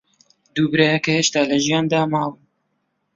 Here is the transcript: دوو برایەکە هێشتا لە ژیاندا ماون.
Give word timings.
دوو 0.53 0.67
برایەکە 0.71 1.09
هێشتا 1.17 1.41
لە 1.49 1.57
ژیاندا 1.65 2.01
ماون. 2.11 2.37